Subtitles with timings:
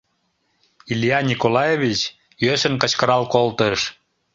[0.91, 1.99] —Илья Николаевич
[2.43, 3.79] йӧсын кычкырал колтыш.